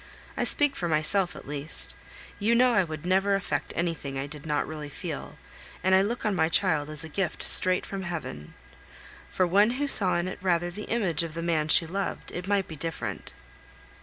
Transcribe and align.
I 0.35 0.45
speak 0.45 0.75
for 0.75 0.87
myself 0.87 1.35
at 1.35 1.47
least; 1.47 1.93
you 2.39 2.55
know 2.55 2.73
I 2.73 2.83
would 2.83 3.05
never 3.05 3.35
affect 3.35 3.71
anything 3.75 4.17
I 4.17 4.25
did 4.25 4.47
not 4.47 4.67
really 4.67 4.89
feel, 4.89 5.37
and 5.83 5.93
I 5.93 6.01
look 6.01 6.25
on 6.25 6.33
my 6.33 6.49
child 6.49 6.89
as 6.89 7.03
a 7.03 7.07
gift 7.07 7.43
straight 7.43 7.85
from 7.85 8.01
Heaven. 8.01 8.55
For 9.29 9.45
one 9.45 9.69
who 9.77 9.87
saw 9.87 10.15
in 10.17 10.27
it 10.27 10.39
rather 10.41 10.71
the 10.71 10.89
image 10.89 11.21
of 11.21 11.35
the 11.35 11.43
man 11.43 11.67
she 11.67 11.85
loved, 11.85 12.31
it 12.31 12.47
might 12.47 12.67
be 12.67 12.75
different. 12.75 13.31